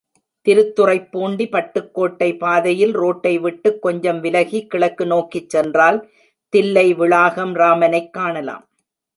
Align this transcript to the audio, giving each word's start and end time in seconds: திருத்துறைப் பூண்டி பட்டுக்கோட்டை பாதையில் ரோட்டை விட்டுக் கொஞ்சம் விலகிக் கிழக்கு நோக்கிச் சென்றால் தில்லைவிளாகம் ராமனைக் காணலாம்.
திருத்துறைப் 0.47 1.11
பூண்டி 1.11 1.45
பட்டுக்கோட்டை 1.47 2.37
பாதையில் 2.37 2.91
ரோட்டை 2.91 3.37
விட்டுக் 3.37 3.81
கொஞ்சம் 3.81 4.19
விலகிக் 4.19 4.69
கிழக்கு 4.69 5.05
நோக்கிச் 5.05 5.49
சென்றால் 5.49 5.99
தில்லைவிளாகம் 6.53 7.53
ராமனைக் 7.53 8.13
காணலாம். 8.13 8.65